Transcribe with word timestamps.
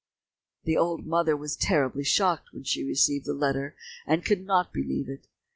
The 0.63 0.75
old 0.75 1.05
mother 1.05 1.37
was 1.37 1.55
terribly 1.55 2.03
shocked 2.03 2.51
when 2.53 2.63
she 2.63 2.83
received 2.83 3.27
the 3.27 3.35
letter, 3.35 3.75
and 4.07 4.25
could 4.25 4.43
not 4.43 4.73
believe 4.73 5.07
it. 5.07 5.27